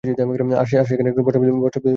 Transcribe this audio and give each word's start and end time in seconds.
তারা 0.03 0.85
সেখানে 0.89 1.07
একজন 1.09 1.23
বস্ত্রাবৃত 1.23 1.49
লোককে 1.49 1.65
দেখতে 1.65 1.79
পান। 1.79 1.89